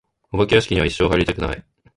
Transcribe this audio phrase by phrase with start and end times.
[0.31, 1.63] お化け屋敷には一生入りたくない。